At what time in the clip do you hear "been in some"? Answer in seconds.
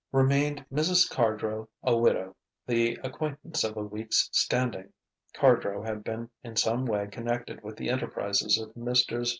6.03-6.87